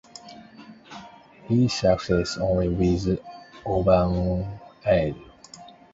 [1.47, 3.23] He succeeds only with
[3.67, 4.47] Oberon's
[4.83, 5.13] aid.